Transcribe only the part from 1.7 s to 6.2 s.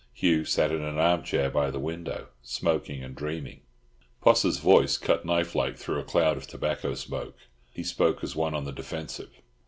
window, smoking and dreaming. Poss's voice cut knife like through a